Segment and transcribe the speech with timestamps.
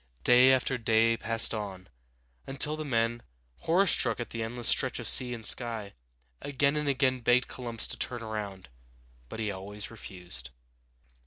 [0.23, 1.87] Day after day passed on,
[2.47, 3.21] until the men,
[3.57, 5.93] horror struck at the endless stretch of sea and sky,
[6.41, 8.67] again and again begged Columbus to turn around;
[9.29, 10.49] but he always refused.